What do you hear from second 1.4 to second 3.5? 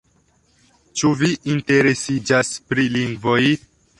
interesiĝas pri lingvoj?